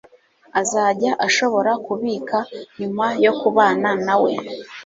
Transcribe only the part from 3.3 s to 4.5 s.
kubana na we